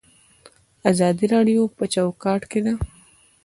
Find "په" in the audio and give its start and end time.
1.77-1.83